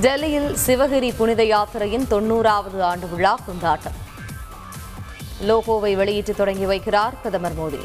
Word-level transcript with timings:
டெல்லியில் 0.00 0.56
சிவகிரி 0.56 1.12
புனித 1.12 1.44
யாத்திரையின் 1.44 2.06
தொண்ணூறாவது 2.10 2.80
ஆண்டு 2.80 3.08
விழா 3.08 3.38
கொண்டாட்டம். 3.46 3.92
லோகோவை 5.42 5.94
வெளியிட்டு 5.94 6.34
தொடங்கி 6.34 6.64
வைக்கிறார் 6.64 7.12
பிரதமர் 7.22 7.52
மோடி. 7.58 7.80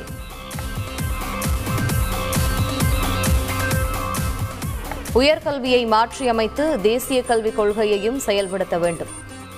உயர்கல்வியை 5.14 5.88
மாற்றியமைத்து 5.88 6.82
தேசிய 6.82 7.24
கல்விக் 7.24 7.56
கொள்கையையும் 7.56 8.20
செயல்படுத்த 8.20 8.78
வேண்டும். 8.78 9.08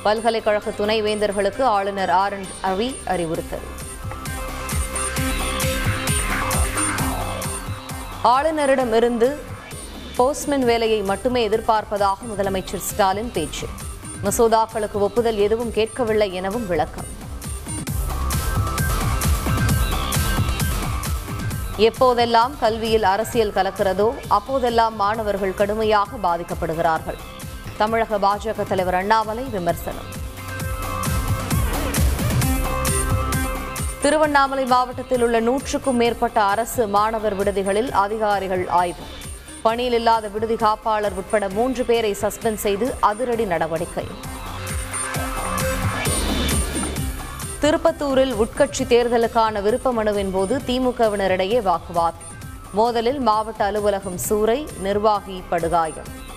பல்கலைக்கழக 0.03 0.69
துணைவேந்தர்களுக்கு 0.69 1.61
ஆளுநர் 1.61 2.09
ஆர் 2.09 2.33
என் 2.33 2.47
ரவி 2.63 2.95
அறிவுறுத்தல். 3.05 3.67
ஆளுநரிடமிருந்து 8.23 9.35
போஸ்ட்மேன் 10.19 10.65
வேலையை 10.69 11.01
மட்டுமே 11.09 11.41
எதிர்பார்ப்பதாக 11.49 12.25
முதலமைச்சர் 12.29 12.81
ஸ்டாலின் 12.87 13.29
பேச்சு. 13.35 13.67
மசோதாக்களுக்கு 14.23 14.97
ஒப்புதல் 15.05 15.37
எதுவும் 15.45 15.71
கேட்கவில்லை 15.77 16.27
எனவும் 16.39 16.65
விளக்கம். 16.71 17.09
எப்போதெல்லாம் 21.87 22.53
கல்வியில் 22.63 23.05
அரசியல் 23.11 23.53
கலக்கிறதோ 23.57 24.07
அப்போதெல்லாம் 24.37 24.95
மாணவர்கள் 24.95 25.55
கடுமையாக 25.61 26.17
பாதிக்கப்படுகிறார்கள். 26.25 27.19
தமிழக 27.77 28.19
பாஜக 28.25 28.65
தலைவர் 28.71 28.99
அண்ணாமலை 29.01 29.45
விமர்சனம். 29.55 30.09
திருவண்ணாமலை 34.01 34.65
மாவட்டத்தில் 34.65 35.23
உள்ள 35.27 35.39
நூற்றுக்கும் 35.47 36.01
மேற்பட்ட 36.03 36.41
அரசு 36.43 36.87
மாணவர் 36.97 37.37
விடுதிகளில் 37.39 37.91
அதிகாரிகள் 38.05 38.67
ஆய்வு. 38.81 39.07
பணியில் 39.61 39.93
இல்லாத 39.93 40.27
விடுதி 40.27 40.55
காப்பாளர் 40.55 41.13
உட்பட 41.15 41.49
மூன்று 41.49 41.83
பேரை 41.83 42.15
சஸ்பெண்ட் 42.21 42.61
செய்து 42.65 42.95
அதிரடி 42.99 43.45
நடவடிக்கை. 43.45 44.07
திருப்பத்தூரில் 47.61 48.33
உட்கட்சி 48.33 48.83
தேர்தலுக்கான 48.83 49.61
விருப்ப 49.61 49.93
மனுவின் 49.93 50.31
போது 50.31 50.57
திமுகவினரிடையே 50.67 51.61
வாக்குவாதம். 51.61 52.27
மோதலில் 52.77 53.19
மாவட்ட 53.19 53.63
அலுவலகம் 53.63 54.19
சூறை 54.29 54.67
நிர்வாகி 54.81 55.43
படுகாயம். 55.49 56.27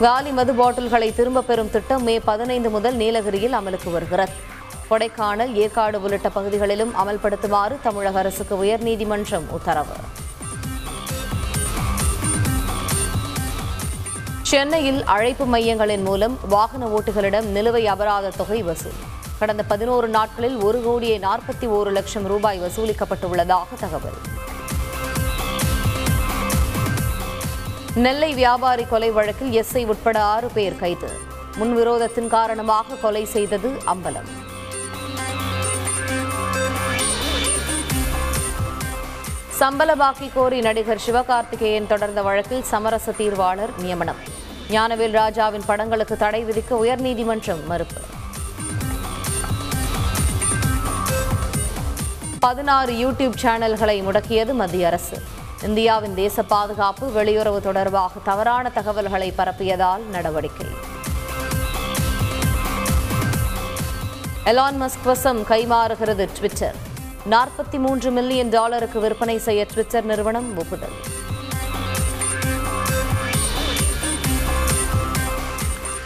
காலி 0.00 0.30
மது 0.30 0.54
பாட்டில்களை 0.54 1.14
திரும்பப் 1.14 1.46
பெறும் 1.46 1.70
திட்டம் 1.70 2.02
மே 2.02 2.20
பதினைந்து 2.20 2.70
முதல் 2.70 2.94
நீலகிரியில் 2.94 3.52
அமலுக்கு 3.52 3.90
வருகிறது. 3.90 4.50
கொடைக்கானல் 4.92 5.52
ஏற்காடு 5.52 6.02
உள்ளிட்ட 6.02 6.28
பகுதிகளிலும் 6.28 6.92
அமல்படுத்துமாறு 6.94 7.76
தமிழக 7.82 8.18
அரசுக்கு 8.18 8.54
உயர்நீதிமன்றம் 8.62 9.46
உத்தரவு. 9.48 9.96
சென்னையில் 14.42 15.04
அழைப்பு 15.04 15.44
மையங்களின் 15.44 16.02
மூலம் 16.02 16.38
வாகன 16.48 16.86
ஓட்டிகளிடம் 16.86 17.46
நிலுவை 17.56 17.84
அபராத 17.84 18.32
தொகை 18.36 18.62
வசூல். 18.62 18.98
கடந்த 19.38 19.62
பதினோரு 19.62 20.08
நாட்களில் 20.08 20.56
ஒரு 20.56 20.82
கோடியே 20.82 21.18
நாற்பத்தி 21.18 21.66
ஓரு 21.78 21.90
லட்சம் 21.90 22.26
ரூபாய் 22.26 22.60
வசூலிக்கப்பட்டுள்ளதாக 22.60 23.80
தகவல். 23.80 24.18
நெல்லை 27.94 28.34
வியாபாரி 28.34 28.84
கொலை 28.84 29.10
வழக்கில் 29.10 29.64
எஸ்ஐ 29.64 29.86
உட்பட 29.86 30.24
ஆறு 30.24 30.48
பேர் 30.48 30.76
கைது. 30.76 31.10
முன்விரோதத்தின் 31.60 32.26
காரணமாக 32.26 32.94
கொலை 32.94 33.24
செய்தது 33.24 33.70
அம்பலம். 33.86 34.30
சம்பள 39.62 39.94
பாக்கி 39.94 40.30
கோரி 40.34 40.60
நடிகர் 40.60 41.00
சிவகார்த்திகேயன் 41.06 41.86
தொடர்ந்த 41.86 42.22
வழக்கில் 42.22 42.62
சமரச 42.62 43.12
தீர்வாளர் 43.12 43.72
நியமனம். 43.78 44.16
ஞானவேல் 44.70 45.12
ராஜாவின் 45.12 45.62
படங்களுக்கு 45.66 46.16
தடை 46.16 46.44
விதிக்க 46.44 46.70
உயர்நீதிமன்றம் 46.70 47.66
மறுப்பு. 47.66 48.00
பதினாறு 52.40 52.92
யூடியூப் 52.92 53.38
சேனல்களை 53.42 53.96
முடக்கியது 54.02 54.54
மத்திய 54.54 54.86
அரசு. 54.86 55.22
இந்தியாவின் 55.62 56.14
தேச 56.14 56.42
பாதுகாப்பு 56.42 57.24
வெளியுறவு 57.24 57.60
தொடர்பாக 57.60 58.20
தவறான 58.24 58.70
தகவல்களை 58.70 59.32
பரப்பியதால் 59.36 60.06
நடவடிக்கை. 60.06 60.66
எலான் 64.44 64.80
மஸ்க் 64.80 65.04
வசம் 65.04 65.42
கைமாறுகிறது 65.42 66.28
ட்விட்டர். 66.38 66.90
நாற்பத்தி 67.30 67.78
மூன்று 67.78 68.10
மில்லியன் 68.10 68.48
டாலருக்கு 68.48 69.00
விற்பனை 69.00 69.38
செய்ய 69.38 69.64
ட்விட்டர் 69.64 70.04
நிறுவனம் 70.04 70.58
ஒப்புதல். 70.58 70.92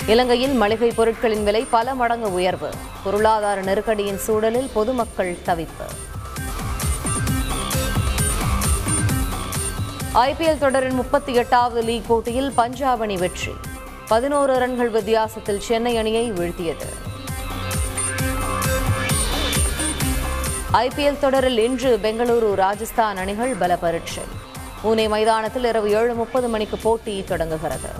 இலங்கையில் 0.06 0.52
மளிகை 0.52 0.90
பொருட்களின் 0.90 1.44
விலை 1.44 1.66
பல 1.70 1.94
மடங்கு 1.94 2.32
உயர்வு. 2.32 2.70
பொருளாதார 3.04 3.62
நெருக்கடியின் 3.62 4.16
சூழலில் 4.16 4.70
பொதுமக்கள் 4.72 5.36
தவிப்பு. 5.46 5.88
ஐபிஎல் 10.14 10.58
தொடரின் 10.58 10.94
முப்பத்தி 10.94 11.34
எட்டாவது 11.34 11.82
லீக் 11.82 12.08
போட்டியில் 12.08 12.52
பஞ்சாப் 12.52 13.02
அணி 13.02 13.16
வெற்றி. 13.16 13.54
பதினோரு 14.08 14.58
ரன்கள் 14.58 14.90
வித்தியாசத்தில் 14.90 15.60
சென்னை 15.60 15.96
அணியை 15.96 16.32
வீழ்த்தியது. 16.32 17.05
ஐபிஎல் 20.78 21.18
தொடரில் 21.18 21.58
இன்று 21.58 21.90
பெங்களூரு 22.02 22.48
ராஜஸ்தான் 22.54 23.16
அணிகள் 23.16 23.52
பல 23.54 23.72
பரீட்சை 23.76 24.24
பூனே 24.82 25.04
மைதானத்தில் 25.08 25.64
இரவு 25.64 25.88
ஏழு 25.90 26.14
முப்பது 26.14 26.48
மணிக்கு 26.48 26.76
போட்டி 26.76 27.14
தொடங்குகிறது. 27.28 27.90